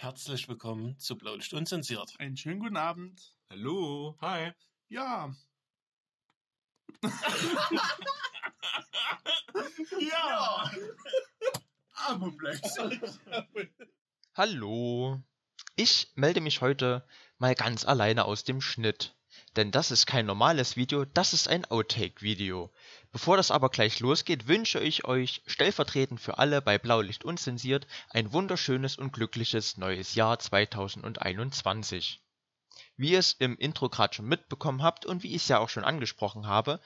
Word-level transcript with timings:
Herzlich 0.00 0.48
willkommen 0.48 0.98
zu 0.98 1.18
Blaulicht 1.18 1.52
Unzensiert. 1.52 2.18
Einen 2.18 2.34
schönen 2.34 2.60
guten 2.60 2.78
Abend. 2.78 3.36
Hallo. 3.50 4.16
Hi. 4.22 4.52
Ja. 4.88 5.36
Ja. 10.00 10.70
Aber 11.92 12.32
plötzlich. 12.32 12.98
Hallo. 14.34 15.22
Ich 15.76 16.12
melde 16.14 16.40
mich 16.40 16.62
heute 16.62 17.06
mal 17.36 17.54
ganz 17.54 17.84
alleine 17.84 18.24
aus 18.24 18.42
dem 18.44 18.62
Schnitt. 18.62 19.14
Denn 19.56 19.72
das 19.72 19.90
ist 19.90 20.06
kein 20.06 20.26
normales 20.26 20.76
Video, 20.76 21.04
das 21.04 21.32
ist 21.32 21.48
ein 21.48 21.64
Outtake-Video. 21.64 22.72
Bevor 23.10 23.36
das 23.36 23.50
aber 23.50 23.68
gleich 23.68 23.98
losgeht, 23.98 24.46
wünsche 24.46 24.78
ich 24.78 25.04
euch 25.04 25.42
stellvertretend 25.46 26.20
für 26.20 26.38
alle 26.38 26.62
bei 26.62 26.78
Blaulicht 26.78 27.24
Unzensiert 27.24 27.88
ein 28.10 28.32
wunderschönes 28.32 28.96
und 28.96 29.12
glückliches 29.12 29.76
neues 29.76 30.14
Jahr 30.14 30.38
2021. 30.38 32.20
Wie 32.96 33.10
ihr 33.10 33.18
es 33.18 33.32
im 33.32 33.56
Intro 33.56 33.88
gerade 33.88 34.14
schon 34.14 34.26
mitbekommen 34.26 34.82
habt 34.84 35.04
und 35.04 35.24
wie 35.24 35.34
ich 35.34 35.42
es 35.42 35.48
ja 35.48 35.58
auch 35.58 35.68
schon 35.68 35.84
angesprochen 35.84 36.46
habe, 36.46 36.80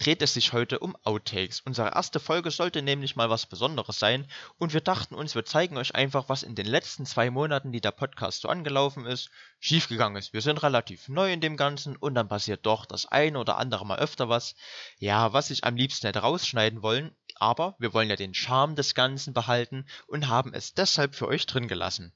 dreht 0.00 0.22
es 0.22 0.32
sich 0.32 0.54
heute 0.54 0.78
um 0.78 0.96
Outtakes. 1.04 1.60
Unsere 1.60 1.94
erste 1.94 2.20
Folge 2.20 2.50
sollte 2.50 2.80
nämlich 2.80 3.16
mal 3.16 3.28
was 3.28 3.44
Besonderes 3.44 3.98
sein 3.98 4.26
und 4.56 4.72
wir 4.72 4.80
dachten 4.80 5.14
uns, 5.14 5.34
wir 5.34 5.44
zeigen 5.44 5.76
euch 5.76 5.94
einfach, 5.94 6.30
was 6.30 6.42
in 6.42 6.54
den 6.54 6.64
letzten 6.64 7.04
zwei 7.04 7.30
Monaten, 7.30 7.70
die 7.70 7.82
der 7.82 7.90
Podcast 7.90 8.40
so 8.40 8.48
angelaufen 8.48 9.04
ist, 9.04 9.30
schiefgegangen 9.58 10.16
ist. 10.16 10.32
Wir 10.32 10.40
sind 10.40 10.62
relativ 10.62 11.08
neu 11.08 11.30
in 11.30 11.42
dem 11.42 11.58
Ganzen 11.58 11.96
und 11.96 12.14
dann 12.14 12.28
passiert 12.28 12.64
doch 12.64 12.86
das 12.86 13.04
ein 13.04 13.36
oder 13.36 13.58
andere 13.58 13.84
mal 13.84 13.98
öfter 13.98 14.30
was. 14.30 14.54
Ja, 14.98 15.34
was 15.34 15.50
ich 15.50 15.64
am 15.64 15.76
liebsten 15.76 16.06
hätte 16.06 16.20
rausschneiden 16.20 16.82
wollen, 16.82 17.14
aber 17.34 17.76
wir 17.78 17.92
wollen 17.92 18.08
ja 18.08 18.16
den 18.16 18.32
Charme 18.32 18.76
des 18.76 18.94
Ganzen 18.94 19.34
behalten 19.34 19.84
und 20.06 20.28
haben 20.28 20.54
es 20.54 20.72
deshalb 20.72 21.14
für 21.14 21.28
euch 21.28 21.44
drin 21.44 21.68
gelassen. 21.68 22.14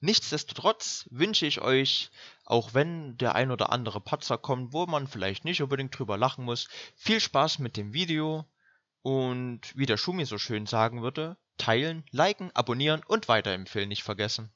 Nichtsdestotrotz 0.00 1.06
wünsche 1.10 1.46
ich 1.46 1.60
euch, 1.60 2.10
auch 2.46 2.72
wenn 2.72 3.18
der 3.18 3.34
ein 3.34 3.50
oder 3.50 3.70
andere 3.70 4.00
Patzer 4.00 4.38
kommt, 4.38 4.72
wo 4.72 4.86
man 4.86 5.06
vielleicht 5.06 5.44
nicht 5.44 5.62
unbedingt 5.62 5.98
drüber 5.98 6.16
lachen 6.16 6.44
muss, 6.44 6.68
viel 6.96 7.20
Spaß 7.20 7.58
mit 7.58 7.76
dem 7.76 7.92
Video 7.92 8.46
und 9.02 9.60
wie 9.76 9.86
der 9.86 9.98
Schumi 9.98 10.24
so 10.24 10.38
schön 10.38 10.66
sagen 10.66 11.02
würde, 11.02 11.36
teilen, 11.58 12.04
liken, 12.10 12.50
abonnieren 12.54 13.02
und 13.06 13.28
weiterempfehlen 13.28 13.90
nicht 13.90 14.02
vergessen. 14.02 14.50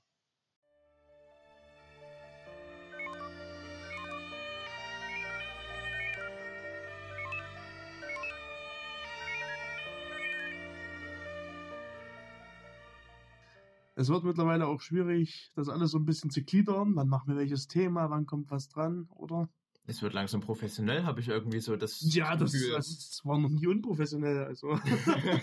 Es 13.97 14.09
wird 14.09 14.25
mittlerweile 14.25 14.67
auch 14.67 14.81
schwierig, 14.81 15.51
das 15.55 15.69
alles 15.69 15.93
so 15.93 15.99
ein 15.99 16.05
bisschen 16.05 16.31
zu 16.31 16.43
gliedern. 16.43 16.97
Wann 16.97 17.09
machen 17.09 17.29
wir 17.29 17.37
welches 17.37 17.69
Thema, 17.69 18.11
wann 18.11 18.27
kommt 18.27 18.51
was 18.51 18.69
dran, 18.69 19.07
oder? 19.11 19.49
Es 19.87 20.03
wird 20.03 20.15
langsam 20.15 20.41
professionell, 20.41 21.05
habe 21.05 21.21
ich 21.21 21.29
irgendwie 21.29 21.61
so 21.61 21.77
das. 21.77 22.01
Ja, 22.15 22.37
das, 22.37 22.53
das 22.53 23.21
war 23.25 23.39
noch 23.39 23.51
nie 23.51 23.67
unprofessionell. 23.67 24.45
Also, 24.45 24.73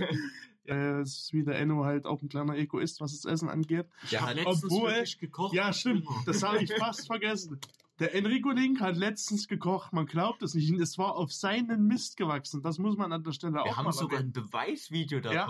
äh, 0.66 1.00
es 1.02 1.18
ist 1.20 1.34
wie 1.34 1.44
der 1.44 1.60
Enno 1.60 1.86
halt 1.86 2.06
auch 2.06 2.22
ein 2.22 2.30
kleiner 2.30 2.58
Egoist, 2.58 3.00
was 3.02 3.14
das 3.22 3.32
Essen 3.32 3.50
angeht. 3.50 3.88
Der 4.12 4.26
hat 4.26 4.38
Obwohl- 4.46 5.04
gekocht. 5.20 5.54
Ja, 5.54 5.72
stimmt. 5.72 6.06
Das 6.26 6.44
habe 6.44 6.64
ich 6.64 6.74
fast 6.74 7.08
vergessen. 7.08 7.60
Der 8.00 8.16
Enrico 8.16 8.50
Link 8.50 8.82
hat 8.82 8.98
letztens 8.98 9.48
gekocht. 9.48 9.94
Man 9.94 10.08
glaubt 10.08 10.42
es 10.42 10.56
nicht. 10.56 10.72
Und 10.72 10.82
es 10.82 10.98
war 10.98 11.16
auf 11.16 11.32
seinen 11.32 11.86
Mist 11.86 12.18
gewachsen. 12.18 12.64
Das 12.64 12.80
muss 12.80 12.98
man 12.98 13.14
an 13.14 13.24
der 13.24 13.32
Stelle 13.32 13.62
auch 13.62 13.66
Wir 13.66 13.78
haben 13.78 13.92
sogar 13.92 14.20
ein 14.20 14.32
Beweisvideo 14.32 15.20
Ja. 15.20 15.48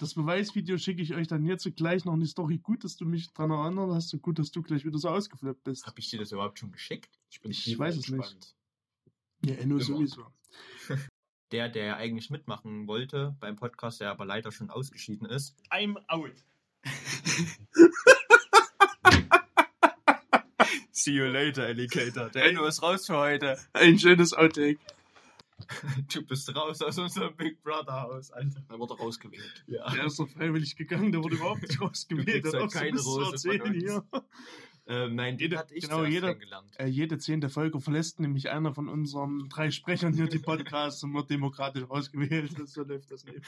Das 0.00 0.14
Beweisvideo 0.14 0.78
schicke 0.78 1.02
ich 1.02 1.14
euch 1.14 1.28
dann 1.28 1.44
jetzt 1.44 1.68
gleich 1.76 2.06
noch 2.06 2.14
eine 2.14 2.24
Story. 2.26 2.56
Gut, 2.56 2.84
dass 2.84 2.96
du 2.96 3.04
mich 3.04 3.30
dran 3.34 3.50
erinnert 3.50 3.90
hast. 3.90 4.14
Und 4.14 4.22
gut, 4.22 4.38
dass 4.38 4.50
du 4.50 4.62
gleich 4.62 4.86
wieder 4.86 4.96
so 4.98 5.10
ausgeflippt 5.10 5.62
bist. 5.62 5.86
Habe 5.86 6.00
ich 6.00 6.08
dir 6.08 6.18
das 6.18 6.32
überhaupt 6.32 6.58
schon 6.58 6.72
geschickt? 6.72 7.10
Ich 7.30 7.42
bin 7.42 7.50
Ich 7.50 7.78
weiß 7.78 7.96
es 7.96 8.08
nicht. 8.08 8.14
entspannt. 8.18 8.54
Ja, 9.44 9.54
Enno 9.56 9.76
Immer. 9.76 9.84
sowieso. 9.84 10.26
Der, 11.52 11.68
der 11.68 11.96
eigentlich 11.96 12.30
mitmachen 12.30 12.86
wollte 12.86 13.36
beim 13.40 13.56
Podcast, 13.56 14.00
der 14.00 14.12
aber 14.12 14.24
leider 14.24 14.52
schon 14.52 14.70
ausgeschieden 14.70 15.26
ist. 15.28 15.56
I'm 15.68 15.96
out. 16.06 16.30
See 20.92 21.12
you 21.12 21.24
later, 21.24 21.64
Alligator. 21.66 22.28
Der 22.30 22.44
Enno 22.44 22.64
ist 22.66 22.82
raus 22.82 23.06
für 23.06 23.16
heute. 23.16 23.58
Ein 23.72 23.98
schönes 23.98 24.32
Outtake. 24.32 24.78
Du 26.12 26.22
bist 26.26 26.54
raus 26.54 26.80
aus 26.82 26.98
unserem 26.98 27.36
Big 27.36 27.62
Brother 27.62 28.02
Haus, 28.02 28.30
Alter. 28.30 28.62
Da 28.68 28.78
wurde 28.78 28.94
rausgewählt. 28.94 29.64
Ja. 29.66 29.90
Der 29.92 30.04
ist 30.06 30.18
doch 30.18 30.28
freiwillig 30.28 30.76
gegangen. 30.76 31.12
Der 31.12 31.22
wurde 31.22 31.36
überhaupt 31.36 31.62
nicht 31.62 31.78
rausgewählt. 31.80 32.44
Der 32.44 32.60
halt 32.60 32.72
keine 32.72 33.00
Rose 33.00 33.58
von 33.58 33.72
hier. 33.74 34.04
Ähm, 34.86 35.14
nein, 35.14 35.36
den 35.36 35.44
Jede- 35.50 35.58
hatte 35.58 35.74
ich 35.74 35.84
genau, 35.84 36.04
jeder- 36.04 36.28
kennengelernt. 36.28 36.74
Äh, 36.78 36.86
jede 36.86 37.18
zehnte 37.18 37.48
Folge 37.48 37.80
verlässt 37.80 38.18
nämlich 38.18 38.50
einer 38.50 38.74
von 38.74 38.88
unseren 38.88 39.48
drei 39.48 39.70
Sprechern 39.70 40.12
hier 40.14 40.26
die 40.26 40.38
Podcasts 40.40 41.02
und 41.04 41.14
wird 41.14 41.30
demokratisch 41.30 41.84
ausgewählt. 41.88 42.56
So 42.68 42.82
läuft 42.82 43.10
das 43.10 43.24
nicht. 43.24 43.40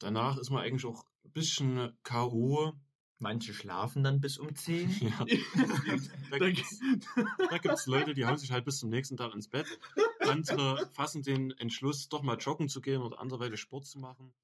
Danach 0.00 0.36
ist 0.36 0.50
man 0.50 0.62
eigentlich 0.62 0.84
auch 0.84 1.04
ein 1.24 1.30
bisschen 1.32 1.92
K.O. 2.02 2.72
Manche 3.18 3.54
schlafen 3.54 4.04
dann 4.04 4.20
bis 4.20 4.36
um 4.36 4.54
10. 4.54 4.90
Ja. 5.00 5.24
Da 6.30 6.38
da 7.48 7.58
gibt's 7.58 7.86
Leute, 7.86 8.12
die 8.12 8.26
hauen 8.26 8.36
sich 8.36 8.50
halt 8.52 8.64
bis 8.66 8.78
zum 8.78 8.90
nächsten 8.90 9.16
Tag 9.16 9.32
ins 9.34 9.48
Bett. 9.48 9.66
Andere 10.26 10.86
fassen 10.92 11.22
den 11.22 11.50
Entschluss, 11.52 12.08
doch 12.08 12.22
mal 12.22 12.36
joggen 12.36 12.68
zu 12.68 12.80
gehen 12.80 13.02
oder 13.02 13.20
anderweitig 13.20 13.60
Sport 13.60 13.86
zu 13.86 13.98
machen. 13.98 14.34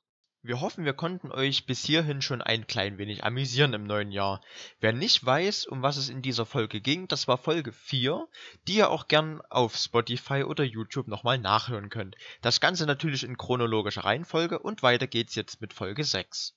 Wir 0.44 0.60
hoffen, 0.60 0.84
wir 0.84 0.93
konnten 0.93 1.31
euch 1.31 1.66
bis 1.66 1.84
hierhin 1.84 2.20
schon 2.20 2.43
ein 2.43 2.66
klein 2.66 2.98
wenig 2.98 3.22
amüsieren 3.22 3.75
im 3.75 3.84
neuen 3.84 4.10
Jahr. 4.10 4.41
Wer 4.81 4.92
nicht 4.92 5.25
weiß, 5.25 5.66
um 5.66 5.82
was 5.82 5.97
es 5.97 6.09
in 6.09 6.21
dieser 6.21 6.47
Folge 6.47 6.81
ging, 6.81 7.06
das 7.06 7.28
war 7.28 7.38
Folge 7.38 7.72
4, 7.72 8.26
die 8.66 8.75
ihr 8.75 8.91
auch 8.91 9.06
gern 9.06 9.41
auf 9.50 9.76
Spotify 9.76 10.42
oder 10.42 10.65
YouTube 10.65 11.06
nochmal 11.06 11.38
nachhören 11.38 11.91
könnt. 11.91 12.16
Das 12.41 12.59
Ganze 12.59 12.87
natürlich 12.87 13.22
in 13.22 13.37
chronologischer 13.37 14.03
Reihenfolge 14.03 14.59
und 14.59 14.82
weiter 14.82 15.06
geht's 15.06 15.37
jetzt 15.37 15.60
mit 15.60 15.72
Folge 15.72 16.03
6. 16.03 16.56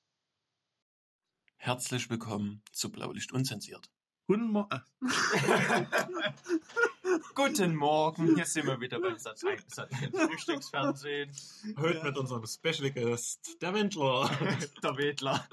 Herzlich 1.58 2.10
willkommen 2.10 2.64
zu 2.72 2.92
Blaulicht 2.92 3.32
Unzensiert. 3.34 3.92
Guten 4.26 4.52
Morgen. 4.52 4.82
Guten 7.36 7.76
Morgen, 7.76 8.36
hier 8.36 8.46
sind 8.46 8.66
wir 8.66 8.80
wieder 8.80 9.00
beim 9.00 9.18
Satz 9.18 9.44
1 9.44 9.64
Sat 9.68 9.94
1 9.94 10.18
Frühstücksfernsehen. 10.18 11.32
Heute 11.78 12.04
mit 12.04 12.18
unserem 12.18 12.46
Special 12.48 12.90
Guest, 12.92 13.62
der 13.62 13.74
Wendler. 13.74 14.30
Der 14.84 14.98
Wedler. 14.98 15.48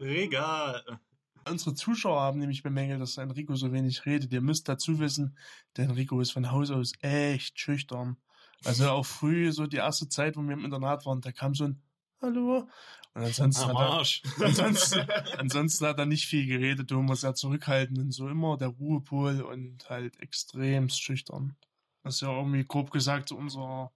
Regal. 0.00 1.00
Unsere 1.48 1.74
Zuschauer 1.74 2.20
haben 2.20 2.38
nämlich 2.38 2.62
bemängelt, 2.62 3.00
dass 3.00 3.18
Enrico 3.18 3.54
so 3.56 3.72
wenig 3.72 4.06
redet. 4.06 4.32
Ihr 4.32 4.40
müsst 4.40 4.68
dazu 4.68 4.98
wissen, 5.00 5.36
der 5.76 5.84
Enrico 5.84 6.20
ist 6.20 6.32
von 6.32 6.50
Haus 6.50 6.70
aus 6.70 6.92
echt 7.00 7.58
schüchtern. 7.58 8.16
Also 8.64 8.88
auch 8.88 9.06
früh, 9.06 9.52
so 9.52 9.66
die 9.66 9.78
erste 9.78 10.08
Zeit, 10.08 10.36
wo 10.36 10.42
wir 10.42 10.52
im 10.52 10.64
Internat 10.64 11.04
waren, 11.04 11.20
da 11.20 11.32
kam 11.32 11.54
so 11.54 11.64
ein 11.64 11.82
Hallo. 12.22 12.68
Und 13.14 13.22
ansonsten 13.24 13.70
Am 13.70 13.78
hat 13.78 13.86
er, 13.86 13.92
Arsch. 13.94 14.22
ansonsten, 14.40 15.00
ansonsten 15.38 15.86
hat 15.86 15.98
er 15.98 16.06
nicht 16.06 16.26
viel 16.26 16.46
geredet, 16.46 16.90
du 16.90 17.00
musst 17.02 17.22
sehr 17.22 17.34
zurückhaltend 17.34 17.98
und 17.98 18.12
so 18.12 18.28
immer 18.28 18.56
der 18.56 18.68
Ruhepol 18.68 19.40
und 19.42 19.88
halt 19.90 20.18
extremst 20.20 21.02
schüchtern. 21.02 21.56
Das 22.04 22.14
ist 22.16 22.20
ja 22.22 22.32
irgendwie 22.34 22.64
grob 22.64 22.90
gesagt 22.92 23.32
unser 23.32 23.90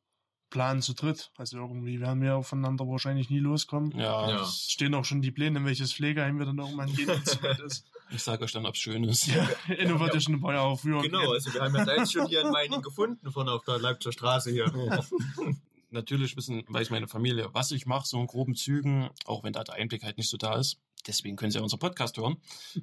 Plan 0.50 0.82
zu 0.82 0.94
dritt. 0.94 1.30
Also 1.36 1.58
irgendwie 1.58 2.00
werden 2.00 2.22
wir 2.22 2.36
aufeinander 2.36 2.86
wahrscheinlich 2.86 3.30
nie 3.30 3.38
loskommen. 3.38 3.92
Ja, 3.92 4.28
Ja. 4.28 4.42
Es 4.42 4.68
stehen 4.70 4.94
auch 4.94 5.04
schon 5.04 5.22
die 5.22 5.30
Pläne, 5.32 5.58
in 5.60 5.64
welches 5.66 5.92
Pflegeheim 5.92 6.38
wir 6.38 6.46
dann 6.46 6.58
irgendwann 6.58 6.92
gehen. 6.92 7.08
ist. 7.08 7.84
ich 8.10 8.22
sage 8.22 8.44
euch 8.44 8.52
dann, 8.52 8.66
ob's 8.66 8.78
schön 8.78 9.04
ist. 9.04 9.26
Ja, 9.26 9.48
Enno 9.68 9.98
wird 10.00 10.14
ja 10.14 10.20
schon 10.20 10.34
ein 10.34 10.40
paar 10.40 10.54
Jahre 10.54 10.76
früher 10.76 11.02
Genau, 11.02 11.20
gehen. 11.20 11.30
also 11.32 11.54
wir 11.54 11.60
haben 11.60 11.74
ja 11.74 11.96
jetzt 11.96 12.12
schon 12.12 12.26
hier 12.26 12.40
in 12.42 12.50
Meining 12.50 12.82
gefunden, 12.82 13.30
vorne 13.30 13.52
auf 13.52 13.64
der 13.64 13.78
Leipziger 13.78 14.12
Straße 14.12 14.50
hier. 14.50 14.66
Natürlich 15.94 16.37
wissen, 16.37 16.65
weiß 16.66 16.91
meine 16.91 17.06
Familie, 17.06 17.50
was 17.53 17.71
ich 17.71 17.87
mache, 17.87 18.06
so 18.06 18.21
in 18.21 18.27
groben 18.27 18.56
Zügen, 18.56 19.10
auch 19.27 19.44
wenn 19.44 19.53
da 19.53 19.62
der 19.62 19.77
Einblick 19.77 20.03
halt 20.03 20.19
nicht 20.19 20.28
so 20.28 20.37
da 20.37 20.56
ist. 20.56 20.81
Deswegen 21.06 21.37
können 21.37 21.53
sie 21.53 21.59
ja 21.59 21.62
unseren 21.62 21.78
Podcast 21.78 22.16
hören. 22.16 22.37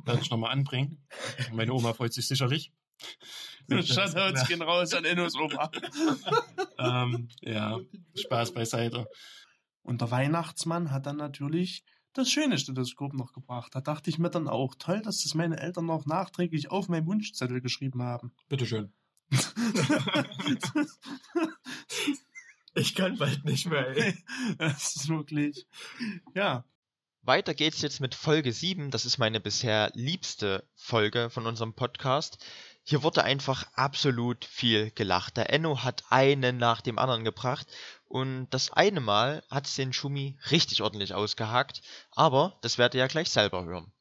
Werde 0.05 0.21
ich 0.21 0.29
nochmal 0.29 0.51
anbringen. 0.51 1.03
Meine 1.51 1.73
Oma 1.73 1.93
freut 1.93 2.13
sich 2.13 2.25
sicherlich. 2.25 2.71
Shoutouts 3.69 4.47
gehen 4.47 4.61
raus 4.61 4.93
an 4.93 5.03
Ennos 5.03 5.35
Opa. 5.35 5.69
ähm, 6.79 7.27
ja, 7.41 7.79
Spaß 8.15 8.53
beiseite. 8.53 9.07
Und 9.81 9.99
der 9.99 10.11
Weihnachtsmann 10.11 10.91
hat 10.91 11.05
dann 11.05 11.17
natürlich 11.17 11.83
das 12.13 12.29
schöne 12.29 12.57
Stethoskop 12.57 13.13
noch 13.13 13.33
gebracht. 13.33 13.75
Da 13.75 13.81
dachte 13.81 14.09
ich 14.09 14.19
mir 14.19 14.29
dann 14.29 14.47
auch, 14.47 14.75
toll, 14.75 15.01
dass 15.01 15.23
das 15.23 15.33
meine 15.33 15.59
Eltern 15.59 15.85
noch 15.85 16.05
nachträglich 16.05 16.71
auf 16.71 16.87
meinen 16.87 17.07
Wunschzettel 17.07 17.59
geschrieben 17.59 18.03
haben. 18.03 18.31
Bitteschön. 18.47 18.93
Ich 22.73 22.95
kann 22.95 23.17
bald 23.17 23.43
nicht 23.43 23.67
mehr, 23.67 23.87
ey. 23.95 24.17
das 24.57 24.95
ist 24.95 25.09
wirklich, 25.09 25.65
ja. 26.33 26.63
Weiter 27.23 27.53
geht's 27.53 27.81
jetzt 27.81 27.99
mit 27.99 28.15
Folge 28.15 28.51
7. 28.51 28.89
Das 28.89 29.05
ist 29.05 29.19
meine 29.19 29.39
bisher 29.39 29.91
liebste 29.93 30.67
Folge 30.75 31.29
von 31.29 31.45
unserem 31.45 31.75
Podcast. 31.75 32.43
Hier 32.83 33.03
wurde 33.03 33.23
einfach 33.23 33.71
absolut 33.73 34.45
viel 34.45 34.89
gelacht. 34.91 35.37
Der 35.37 35.53
Enno 35.53 35.83
hat 35.83 36.03
einen 36.09 36.57
nach 36.57 36.81
dem 36.81 36.97
anderen 36.97 37.23
gebracht 37.23 37.67
und 38.05 38.49
das 38.49 38.71
eine 38.71 39.01
Mal 39.01 39.43
hat 39.51 39.77
den 39.77 39.93
Schumi 39.93 40.39
richtig 40.49 40.81
ordentlich 40.81 41.13
ausgehakt, 41.13 41.81
aber 42.11 42.57
das 42.61 42.79
werdet 42.79 42.95
ihr 42.95 43.01
ja 43.01 43.07
gleich 43.07 43.29
selber 43.29 43.65
hören. 43.65 43.91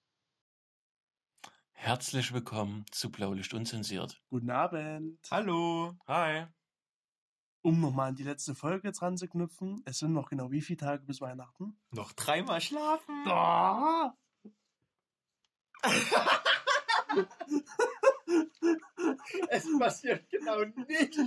Herzlich 1.73 2.33
willkommen 2.33 2.87
zu 2.91 3.11
Blaulicht 3.11 3.53
unzensiert. 3.53 4.23
Guten 4.31 4.51
Abend. 4.51 5.19
Hallo. 5.31 5.95
Hi. 6.07 6.47
Um 7.63 7.81
nochmal 7.81 8.09
an 8.09 8.15
die 8.15 8.23
letzte 8.23 8.55
Folge 8.55 8.91
dran 8.93 9.19
zu 9.19 9.29
knüpfen, 9.29 9.83
es 9.85 9.99
sind 9.99 10.13
noch 10.13 10.31
genau 10.31 10.51
wie 10.51 10.63
viele 10.63 10.79
Tage 10.79 11.05
bis 11.05 11.21
Weihnachten? 11.21 11.77
Noch 11.91 12.13
dreimal 12.13 12.61
schlafen. 12.61 13.25
Da. 13.25 14.15
Es 19.49 19.67
passiert 19.79 20.29
genau 20.31 20.63
nichts. 20.65 21.19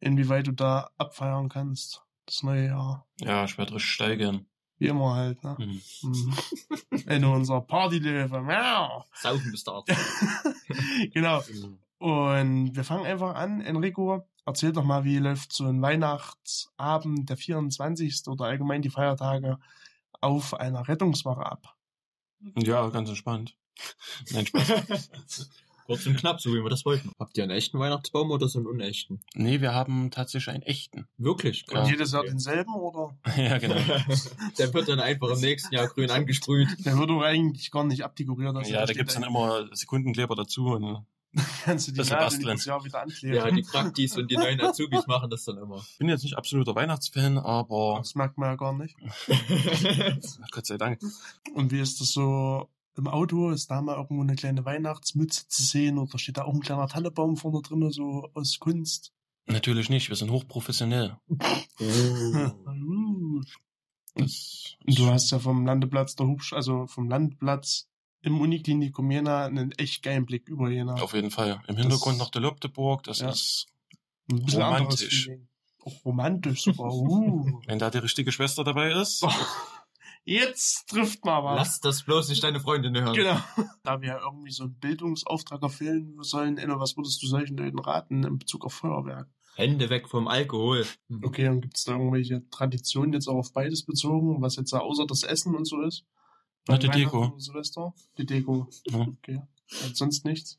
Inwieweit 0.00 0.46
du 0.46 0.52
da 0.52 0.90
abfeiern 0.98 1.48
kannst, 1.48 2.02
das 2.26 2.42
neue 2.42 2.66
Jahr. 2.66 3.06
Ja, 3.20 3.44
ich 3.44 3.56
werde 3.56 3.74
richtig 3.74 3.92
steigern. 3.92 4.46
Wie 4.78 4.88
immer 4.88 5.14
halt, 5.14 5.42
ne? 5.44 5.56
Mhm. 5.58 5.82
Mhm. 6.02 6.98
In 7.08 7.24
unserer 7.24 7.60
Partylöwe. 7.60 9.04
Saufen 9.14 9.50
bis 9.50 9.64
dato. 9.64 9.84
genau. 11.12 11.40
Und 11.98 12.74
wir 12.74 12.84
fangen 12.84 13.06
einfach 13.06 13.34
an. 13.34 13.60
Enrico, 13.60 14.28
erzähl 14.46 14.72
doch 14.72 14.84
mal, 14.84 15.04
wie 15.04 15.18
läuft 15.18 15.52
so 15.52 15.66
ein 15.66 15.82
Weihnachtsabend, 15.82 17.28
der 17.28 17.36
24. 17.36 18.26
oder 18.28 18.46
allgemein 18.46 18.82
die 18.82 18.90
Feiertage 18.90 19.58
auf 20.20 20.54
einer 20.54 20.86
Rettungswache 20.88 21.44
ab? 21.44 21.76
Ja, 22.56 22.88
ganz 22.88 23.08
entspannt. 23.08 23.56
Nein, 24.30 24.46
Spaß. 24.46 25.50
Kurz 25.86 26.06
und 26.06 26.16
knapp, 26.16 26.40
so 26.40 26.50
wie 26.50 26.62
wir 26.62 26.70
das 26.70 26.84
wollten. 26.84 27.10
Habt 27.18 27.36
ihr 27.36 27.42
einen 27.42 27.52
echten 27.52 27.78
Weihnachtsbaum 27.78 28.30
oder 28.30 28.48
so 28.48 28.60
einen 28.60 28.68
unechten? 28.68 29.20
nee, 29.34 29.60
wir 29.60 29.74
haben 29.74 30.10
tatsächlich 30.10 30.54
einen 30.54 30.62
echten. 30.62 31.08
Wirklich? 31.18 31.64
Ja. 31.70 31.82
Und 31.82 31.90
jedes 31.90 32.12
Jahr 32.12 32.22
denselben 32.22 32.74
oder? 32.74 33.16
ja, 33.36 33.58
genau. 33.58 33.74
Der 34.58 34.72
wird 34.72 34.88
dann 34.88 35.00
einfach 35.00 35.30
im 35.30 35.40
nächsten 35.40 35.74
Jahr 35.74 35.88
grün 35.88 36.10
angesprüht. 36.10 36.68
Der 36.84 36.96
wird 36.96 37.10
doch 37.10 37.22
eigentlich 37.22 37.70
gar 37.70 37.84
nicht 37.84 38.04
abdekoriert. 38.04 38.54
Also 38.54 38.72
ja, 38.72 38.80
da 38.80 38.86
steht 38.86 38.98
gibt's 38.98 39.14
dann 39.14 39.24
immer 39.24 39.68
Sekundenkleber 39.72 40.36
dazu. 40.36 40.66
Und 40.66 41.04
kannst 41.64 41.88
du 41.88 41.92
die 41.92 41.98
bisschen 41.98 42.18
Nadel 42.18 42.58
Jahr 42.58 42.84
wieder 42.84 43.02
ankleben. 43.02 43.36
Ja, 43.36 43.50
die 43.50 43.62
Praktis 43.70 44.16
und 44.16 44.30
die 44.30 44.36
neuen 44.36 44.60
Azubis 44.60 45.06
machen 45.06 45.30
das 45.30 45.44
dann 45.44 45.58
immer. 45.58 45.84
ich 45.92 45.98
bin 45.98 46.08
jetzt 46.08 46.24
nicht 46.24 46.36
absoluter 46.36 46.74
Weihnachtsfan, 46.74 47.38
aber 47.38 47.96
Das 47.98 48.14
merkt 48.14 48.36
man 48.36 48.50
ja 48.50 48.56
gar 48.56 48.72
nicht. 48.74 48.94
Gott 50.50 50.66
sei 50.66 50.76
Dank. 50.76 51.00
Und 51.54 51.72
wie 51.72 51.80
ist 51.80 52.00
das 52.00 52.12
so 52.12 52.68
im 52.96 53.08
Auto? 53.08 53.50
Ist 53.50 53.70
da 53.70 53.80
mal 53.80 53.96
irgendwo 53.96 54.22
eine 54.22 54.36
kleine 54.36 54.64
Weihnachtsmütze 54.64 55.48
zu 55.48 55.62
sehen 55.62 55.98
oder 55.98 56.18
steht 56.18 56.36
da 56.36 56.44
auch 56.44 56.54
ein 56.54 56.60
kleiner 56.60 56.88
Tannebaum 56.88 57.36
vorne 57.36 57.62
drin, 57.62 57.90
so 57.90 58.28
aus 58.34 58.58
Kunst? 58.58 59.12
Natürlich 59.46 59.88
nicht, 59.88 60.08
wir 60.08 60.16
sind 60.16 60.30
hochprofessionell. 60.30 61.16
Uh. 61.80 63.40
Das 64.14 64.76
Und 64.84 64.98
du 64.98 65.06
hast 65.06 65.30
ja 65.30 65.38
vom 65.38 65.64
Landeplatz 65.64 66.14
der 66.16 66.26
Hubsch, 66.26 66.52
also 66.52 66.86
vom 66.86 67.08
Landeplatz 67.08 67.88
im 68.22 68.40
Uniklinikum 68.40 69.10
Jena 69.10 69.44
einen 69.46 69.72
echt 69.72 70.02
geilen 70.02 70.24
Blick 70.26 70.48
über 70.48 70.70
Jena. 70.70 70.94
auf 70.94 71.12
jeden 71.12 71.30
Fall. 71.30 71.60
Im 71.68 71.76
Hintergrund 71.76 72.14
Das- 72.16 72.26
noch 72.26 72.30
der 72.30 72.40
Lobteburg, 72.42 73.02
das 73.04 73.20
Ja. 73.20 73.30
ist, 73.30 73.66
Ein 74.30 74.38
romantisch. 74.50 75.28
Auch 75.84 76.04
romantisch 76.04 76.62
sogar. 76.64 76.92
Uh. 76.92 77.60
wenn 77.66 77.78
da 77.78 77.90
die 77.90 77.98
richtige 77.98 78.30
Schwester 78.32 78.62
dabei 78.64 78.92
ist. 78.92 79.24
Jetzt 80.24 80.88
trifft 80.88 81.24
man 81.24 81.42
was. 81.42 81.56
Lass 81.58 81.80
das 81.80 82.02
bloß 82.04 82.28
nicht 82.28 82.44
deine 82.44 82.60
Freundin 82.60 82.96
hören. 82.96 83.14
Genau. 83.14 83.38
Da 83.82 84.00
wir 84.00 84.08
ja 84.10 84.20
irgendwie 84.24 84.52
so 84.52 84.62
einen 84.64 84.78
Bildungsauftrag 84.78 85.60
erfüllen 85.62 86.16
sollen, 86.20 86.58
Enno, 86.58 86.78
was 86.78 86.96
würdest 86.96 87.20
du 87.22 87.26
solchen 87.26 87.56
Leuten 87.56 87.80
raten 87.80 88.22
in 88.22 88.38
Bezug 88.38 88.64
auf 88.64 88.74
Feuerwerk? 88.74 89.28
Hände 89.56 89.90
weg 89.90 90.08
vom 90.08 90.28
Alkohol. 90.28 90.86
Okay, 91.22 91.48
und 91.48 91.60
gibt 91.62 91.76
es 91.76 91.84
da 91.84 91.92
irgendwelche 91.92 92.48
Traditionen 92.50 93.12
jetzt 93.12 93.26
auch 93.26 93.34
auf 93.36 93.52
beides 93.52 93.84
bezogen, 93.84 94.40
was 94.40 94.54
jetzt 94.56 94.72
da 94.72 94.78
außer 94.78 95.04
das 95.06 95.24
Essen 95.24 95.56
und 95.56 95.66
so 95.66 95.80
ist? 95.82 96.04
Na, 96.68 96.78
die 96.78 96.88
Deko. 96.88 97.34
Silvester? 97.38 97.94
Die 98.18 98.26
Deko. 98.26 98.68
Ja. 98.86 99.00
Okay. 99.00 99.42
Und 99.84 99.96
sonst 99.96 100.24
nichts? 100.24 100.58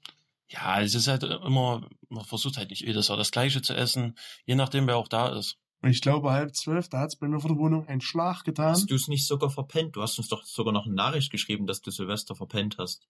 Ja, 0.49 0.81
es 0.81 0.95
ist 0.95 1.07
halt 1.07 1.23
immer, 1.23 1.87
man 2.09 2.25
versucht 2.25 2.57
halt 2.57 2.69
nicht 2.69 2.81
jedes 2.81 3.07
Jahr 3.07 3.17
das 3.17 3.31
Gleiche 3.31 3.61
zu 3.61 3.73
essen, 3.73 4.15
je 4.45 4.55
nachdem, 4.55 4.87
wer 4.87 4.97
auch 4.97 5.07
da 5.07 5.29
ist. 5.29 5.57
Und 5.81 5.89
ich 5.89 6.01
glaube, 6.01 6.31
halb 6.31 6.55
zwölf, 6.55 6.87
da 6.87 6.99
hat 6.99 7.09
es 7.09 7.15
bei 7.17 7.27
mir 7.27 7.39
vor 7.39 7.49
der 7.49 7.59
Wohnung 7.59 7.87
einen 7.87 8.01
Schlag 8.01 8.43
getan. 8.43 8.69
Hast 8.69 8.89
du 8.89 8.95
es 8.95 9.07
nicht 9.07 9.27
sogar 9.27 9.49
verpennt? 9.49 9.95
Du 9.95 10.01
hast 10.01 10.17
uns 10.17 10.29
doch 10.29 10.45
sogar 10.45 10.73
noch 10.73 10.85
eine 10.85 10.95
Nachricht 10.95 11.31
geschrieben, 11.31 11.67
dass 11.67 11.81
du 11.81 11.91
Silvester 11.91 12.35
verpennt 12.35 12.77
hast. 12.77 13.07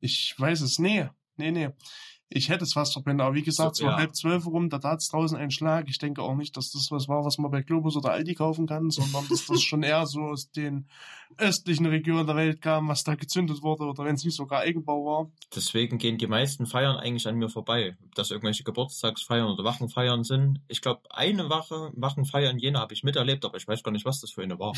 Ich 0.00 0.34
weiß 0.36 0.60
es, 0.62 0.78
nee. 0.78 1.08
Nee, 1.36 1.52
nee. 1.52 1.70
Ich 2.30 2.50
hätte 2.50 2.64
es 2.64 2.74
fast 2.74 2.92
verpennt, 2.92 3.22
aber 3.22 3.34
wie 3.34 3.42
gesagt, 3.42 3.76
So, 3.76 3.84
so, 3.84 3.90
ja. 3.90 3.96
halb 3.96 4.14
zwölf 4.14 4.46
rum, 4.46 4.68
da 4.68 4.78
tat 4.78 5.00
es 5.00 5.08
draußen 5.08 5.36
einen 5.36 5.50
Schlag. 5.50 5.88
Ich 5.88 5.96
denke 5.98 6.22
auch 6.22 6.36
nicht, 6.36 6.56
dass 6.58 6.70
das 6.70 6.90
was 6.90 7.08
war, 7.08 7.24
was 7.24 7.38
man 7.38 7.50
bei 7.50 7.62
Globus 7.62 7.96
oder 7.96 8.10
Aldi 8.12 8.34
kaufen 8.34 8.66
kann, 8.66 8.90
sondern 8.90 9.26
dass 9.28 9.46
das 9.46 9.62
schon 9.62 9.82
eher 9.82 10.04
so 10.06 10.20
aus 10.20 10.50
den 10.50 10.86
östlichen 11.38 11.86
Regionen 11.86 12.26
der 12.26 12.36
Welt 12.36 12.60
kam, 12.60 12.88
was 12.88 13.02
da 13.02 13.14
gezündet 13.14 13.62
wurde 13.62 13.84
oder 13.84 14.04
wenn 14.04 14.14
es 14.14 14.24
nicht 14.24 14.36
sogar 14.36 14.60
Eigenbau 14.60 15.06
war. 15.06 15.30
Deswegen 15.54 15.96
gehen 15.96 16.18
die 16.18 16.26
meisten 16.26 16.66
Feiern 16.66 16.96
eigentlich 16.96 17.26
an 17.26 17.36
mir 17.36 17.48
vorbei. 17.48 17.96
Ob 18.04 18.14
das 18.14 18.30
irgendwelche 18.30 18.62
Geburtstagsfeiern 18.62 19.46
oder 19.46 19.64
Wachenfeiern 19.64 20.22
sind. 20.22 20.60
Ich 20.68 20.82
glaube, 20.82 21.02
eine 21.10 21.48
Wache, 21.48 21.92
Wachenfeier 21.94 22.50
in 22.50 22.58
Jena 22.58 22.80
habe 22.80 22.92
ich 22.92 23.04
miterlebt, 23.04 23.44
aber 23.46 23.56
ich 23.56 23.66
weiß 23.66 23.82
gar 23.82 23.92
nicht, 23.92 24.04
was 24.04 24.20
das 24.20 24.32
für 24.32 24.42
eine 24.42 24.58
war. 24.58 24.74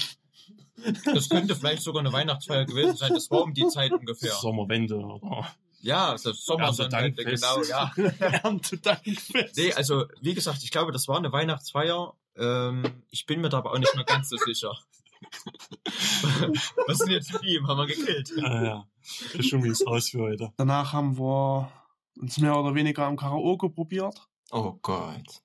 Das 1.05 1.29
könnte 1.29 1.56
vielleicht 1.56 1.82
sogar 1.82 2.00
eine 2.00 2.12
Weihnachtsfeier 2.12 2.64
gewesen 2.64 2.97
sein. 2.97 3.12
Das 3.12 3.31
war 3.31 3.43
um 3.43 3.55
die 3.55 3.67
Zeit 3.67 3.93
ungefähr. 3.93 4.32
Sommerwende 4.32 4.97
oder 4.97 5.47
Ja, 5.82 6.12
das 6.12 6.44
Sommersonnenwende, 6.44 7.24
Erntedankfest. 7.24 7.68
genau, 7.96 8.08
ja. 8.18 8.20
Erntedankfest. 8.42 9.56
Nee, 9.56 9.72
also, 9.72 10.06
wie 10.20 10.34
gesagt, 10.34 10.62
ich 10.62 10.70
glaube, 10.70 10.92
das 10.92 11.08
war 11.08 11.16
eine 11.18 11.32
Weihnachtsfeier. 11.32 12.14
Ähm, 12.36 12.82
ich 13.10 13.26
bin 13.26 13.40
mir 13.40 13.48
da 13.48 13.58
aber 13.58 13.72
auch 13.72 13.78
nicht 13.78 13.94
mehr 13.94 14.04
ganz 14.04 14.28
so 14.28 14.36
sicher. 14.36 14.76
Was 16.86 16.98
sind 16.98 17.10
jetzt 17.10 17.32
die? 17.42 17.60
Haben 17.66 17.78
wir 17.78 17.86
gekillt? 17.86 18.32
Ja, 18.36 18.64
ja. 18.64 18.88
Das 19.24 19.34
ist 19.34 19.48
schon 19.48 19.62
wie 19.64 19.68
das 19.68 19.84
Haus 19.86 20.10
für 20.10 20.20
heute. 20.20 20.52
Danach 20.56 20.92
haben 20.92 21.18
wir 21.18 21.70
uns 22.18 22.38
mehr 22.38 22.56
oder 22.58 22.74
weniger 22.74 23.06
am 23.06 23.16
Karaoke 23.16 23.70
probiert. 23.70 24.28
Oh 24.50 24.78
Gott. 24.82 25.42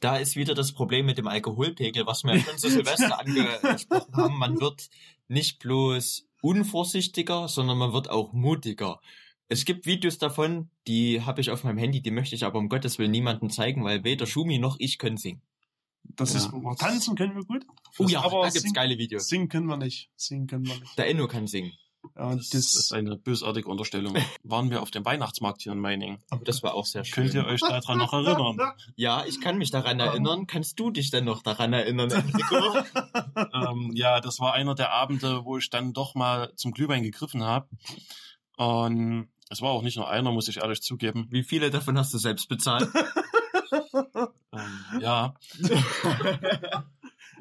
Da 0.00 0.16
ist 0.16 0.36
wieder 0.36 0.54
das 0.54 0.72
Problem 0.72 1.06
mit 1.06 1.18
dem 1.18 1.26
Alkoholpegel, 1.26 2.06
was 2.06 2.24
wir 2.24 2.36
ja 2.36 2.42
schon 2.42 2.58
zu 2.58 2.70
Silvester 2.70 3.18
angesprochen 3.18 4.16
haben. 4.16 4.38
Man 4.38 4.60
wird 4.60 4.88
nicht 5.28 5.58
bloß 5.58 6.26
unvorsichtiger, 6.40 7.48
sondern 7.48 7.78
man 7.78 7.92
wird 7.92 8.08
auch 8.10 8.32
mutiger. 8.32 9.00
Es 9.48 9.64
gibt 9.64 9.86
Videos 9.86 10.18
davon, 10.18 10.70
die 10.88 11.22
habe 11.22 11.40
ich 11.40 11.50
auf 11.50 11.62
meinem 11.64 11.78
Handy, 11.78 12.00
die 12.02 12.10
möchte 12.10 12.34
ich 12.34 12.44
aber 12.44 12.58
um 12.58 12.68
Gottes 12.68 12.98
Willen 12.98 13.12
niemandem 13.12 13.50
zeigen, 13.50 13.84
weil 13.84 14.02
weder 14.04 14.26
Schumi 14.26 14.58
noch 14.58 14.76
ich 14.78 14.98
können 14.98 15.16
singen. 15.16 15.42
Das 16.02 16.32
Ja. 16.32 16.38
ist, 16.40 16.52
wir 16.52 16.76
tanzen 16.76 17.14
können 17.16 17.34
wir 17.36 17.44
gut. 17.44 17.64
Oh 17.98 18.06
ja, 18.08 18.22
aber 18.22 18.42
da 18.42 18.46
gibt's 18.48 18.62
singen, 18.62 18.74
geile 18.74 18.98
Videos. 18.98 19.28
singen 19.28 19.48
können 19.48 19.66
wir 19.66 19.76
nicht. 19.76 20.10
Singen 20.16 20.46
können 20.46 20.66
wir 20.66 20.74
nicht. 20.78 20.98
Der 20.98 21.08
Enno 21.08 21.26
kann 21.28 21.46
singen. 21.46 21.72
Ja, 22.14 22.28
und 22.28 22.38
Das, 22.38 22.50
das, 22.50 22.74
ist 22.76 22.92
eine 22.92 23.16
bösartige 23.16 23.68
Unterstellung. 23.68 24.14
Waren 24.44 24.70
wir 24.70 24.82
auf 24.82 24.90
dem 24.92 25.04
Weihnachtsmarkt 25.04 25.62
hier 25.62 25.72
in 25.72 25.80
Meiningen? 25.80 26.18
Aber 26.30 26.44
das 26.44 26.62
war 26.62 26.74
auch 26.74 26.86
sehr 26.86 27.04
schön. 27.04 27.24
Könnt 27.24 27.34
ihr 27.34 27.44
euch 27.44 27.60
daran 27.60 27.98
noch 27.98 28.12
erinnern? 28.12 28.56
Ja, 28.96 29.24
ich 29.26 29.40
kann 29.40 29.58
mich 29.58 29.70
daran 29.70 29.98
erinnern. 29.98 30.46
Kannst 30.46 30.78
du 30.78 30.90
dich 30.90 31.10
denn 31.10 31.24
noch 31.24 31.42
daran 31.42 31.72
erinnern, 31.72 32.10
Enrico? 32.10 32.78
ähm, 33.70 33.90
ja, 33.94 34.20
das 34.20 34.38
war 34.38 34.52
einer 34.54 34.74
der 34.76 34.92
Abende, 34.92 35.44
wo 35.44 35.58
ich 35.58 35.68
dann 35.70 35.92
doch 35.92 36.14
mal 36.14 36.52
zum 36.54 36.70
Glühwein 36.72 37.02
gegriffen 37.02 37.42
habe. 37.42 37.68
Und 38.56 39.28
es 39.48 39.62
war 39.62 39.70
auch 39.70 39.82
nicht 39.82 39.96
nur 39.96 40.08
einer, 40.08 40.32
muss 40.32 40.48
ich 40.48 40.58
ehrlich 40.58 40.82
zugeben. 40.82 41.28
Wie 41.30 41.44
viele 41.44 41.70
davon 41.70 41.98
hast 41.98 42.12
du 42.12 42.18
selbst 42.18 42.48
bezahlt? 42.48 42.88
Ähm, 44.52 45.00
ja, 45.00 45.34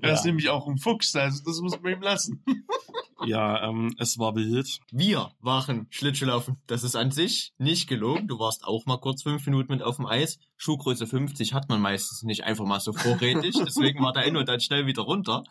er 0.02 0.14
ist 0.14 0.22
ja. 0.22 0.26
nämlich 0.26 0.50
auch 0.50 0.68
ein 0.68 0.78
Fuchs, 0.78 1.16
also 1.16 1.44
das 1.44 1.60
muss 1.62 1.80
man 1.82 1.94
ihm 1.94 2.02
lassen. 2.02 2.44
ja 3.26 3.70
ähm, 3.70 3.96
es 3.98 4.20
war 4.20 4.36
wild. 4.36 4.80
Wir 4.92 5.32
waren 5.40 5.88
Schlittschuhlaufen. 5.90 6.58
Das 6.68 6.84
ist 6.84 6.96
an 6.96 7.12
sich 7.12 7.54
nicht 7.58 7.88
gelogen. 7.88 8.28
Du 8.28 8.40
warst 8.40 8.66
auch 8.66 8.86
mal 8.86 8.98
kurz 8.98 9.24
fünf 9.24 9.46
Minuten 9.46 9.72
mit 9.72 9.82
auf 9.82 9.96
dem 9.98 10.06
Eis. 10.06 10.40
Schuhgröße 10.58 11.08
50 11.08 11.54
hat 11.54 11.70
man 11.70 11.82
meistens 11.82 12.24
nicht 12.24 12.44
einfach 12.44 12.66
mal 12.66 12.80
so 12.80 12.94
vorrätig. 12.94 13.56
Deswegen 13.66 14.04
war 14.04 14.14
der 14.14 14.26
Enno 14.26 14.44
dann 14.44 14.60
schnell 14.60 14.86
wieder 14.86 15.04
runter. 15.04 15.44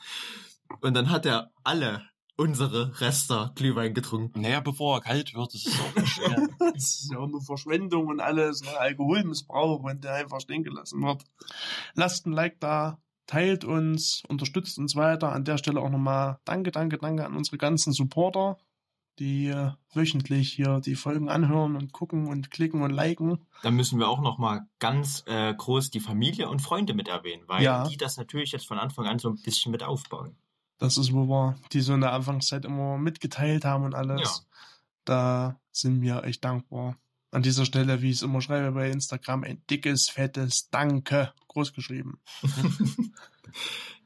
Und 0.80 0.94
dann 0.94 1.10
hat 1.10 1.26
er 1.26 1.50
alle 1.62 2.02
unsere 2.36 3.00
Rester 3.00 3.52
Glühwein 3.54 3.94
getrunken. 3.94 4.40
Naja, 4.40 4.60
bevor 4.60 4.96
er 4.96 5.00
kalt 5.02 5.34
wird, 5.34 5.54
ist 5.54 5.66
es 5.68 5.80
auch 5.80 5.94
nicht 5.94 6.08
schwer. 6.08 6.48
Das 6.74 6.82
ist 7.00 7.10
ja 7.12 7.18
auch 7.18 7.28
nur 7.28 7.42
Verschwendung 7.42 8.06
und 8.08 8.20
alles, 8.20 8.62
ne? 8.62 8.76
Alkoholmissbrauch, 8.78 9.84
wenn 9.84 10.00
der 10.00 10.14
einfach 10.14 10.40
stehen 10.40 10.64
gelassen 10.64 11.02
wird. 11.02 11.22
Lasst 11.94 12.26
ein 12.26 12.32
Like 12.32 12.58
da, 12.60 12.98
teilt 13.26 13.64
uns, 13.64 14.22
unterstützt 14.28 14.78
uns 14.78 14.96
weiter. 14.96 15.32
An 15.32 15.44
der 15.44 15.58
Stelle 15.58 15.80
auch 15.80 15.90
nochmal 15.90 16.38
danke, 16.44 16.70
danke, 16.72 16.98
danke 16.98 17.24
an 17.24 17.36
unsere 17.36 17.58
ganzen 17.58 17.92
Supporter, 17.92 18.58
die 19.20 19.46
äh, 19.46 19.70
wöchentlich 19.92 20.52
hier 20.52 20.80
die 20.80 20.96
Folgen 20.96 21.28
anhören 21.28 21.76
und 21.76 21.92
gucken 21.92 22.26
und 22.26 22.50
klicken 22.50 22.82
und 22.82 22.90
liken. 22.90 23.38
Da 23.62 23.70
müssen 23.70 24.00
wir 24.00 24.08
auch 24.08 24.20
noch 24.20 24.38
mal 24.38 24.62
ganz 24.80 25.22
äh, 25.26 25.54
groß 25.54 25.90
die 25.90 26.00
Familie 26.00 26.48
und 26.48 26.60
Freunde 26.60 26.94
mit 26.94 27.06
erwähnen, 27.06 27.44
weil 27.46 27.62
Ja. 27.62 27.86
die 27.86 27.96
das 27.96 28.16
natürlich 28.16 28.50
jetzt 28.50 28.66
von 28.66 28.78
Anfang 28.80 29.06
an 29.06 29.20
so 29.20 29.28
ein 29.28 29.40
bisschen 29.40 29.70
mit 29.70 29.84
aufbauen. 29.84 30.36
Das 30.78 30.96
ist, 30.98 31.12
wo 31.12 31.26
wir 31.26 31.58
die 31.72 31.80
so 31.80 31.94
in 31.94 32.00
der 32.00 32.12
Anfangszeit 32.12 32.64
immer 32.64 32.98
mitgeteilt 32.98 33.64
haben 33.64 33.84
und 33.84 33.94
alles. 33.94 34.20
Ja. 34.20 34.58
Da 35.04 35.60
sind 35.72 36.02
wir 36.02 36.24
echt 36.24 36.44
dankbar. 36.44 36.96
An 37.30 37.42
dieser 37.42 37.64
Stelle, 37.64 38.00
wie 38.00 38.10
ich 38.10 38.16
es 38.16 38.22
immer 38.22 38.40
schreibe 38.40 38.72
bei 38.72 38.90
Instagram, 38.90 39.44
ein 39.44 39.62
dickes, 39.68 40.08
fettes 40.08 40.70
Danke, 40.70 41.32
groß 41.48 41.72
geschrieben. 41.72 42.20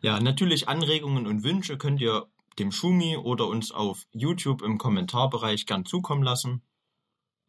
Ja, 0.01 0.21
natürlich 0.21 0.69
Anregungen 0.69 1.27
und 1.27 1.43
Wünsche 1.43 1.77
könnt 1.77 2.01
ihr 2.01 2.29
dem 2.59 2.71
Schumi 2.71 3.17
oder 3.17 3.49
uns 3.49 3.73
auf 3.73 4.07
YouTube 4.13 4.63
im 4.63 4.79
Kommentarbereich 4.79 5.67
gern 5.67 5.85
zukommen 5.85 6.23
lassen. 6.23 6.63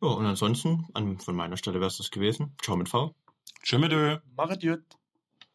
Ja, 0.01 0.09
und 0.09 0.25
ansonsten, 0.25 0.87
an, 0.93 1.19
von 1.19 1.35
meiner 1.35 1.57
Stelle 1.57 1.79
wäre 1.79 1.87
es 1.87 1.97
das 1.97 2.09
gewesen. 2.09 2.55
Ciao 2.61 2.75
mit 2.75 2.89
V. 2.89 3.15
Tschö 3.63 3.77
mit 3.77 3.91
Ö. 3.91 4.17
Machet 4.35 4.61
gut. 4.61 4.98